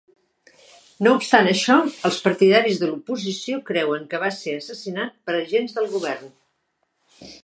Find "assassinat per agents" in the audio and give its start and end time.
4.61-5.77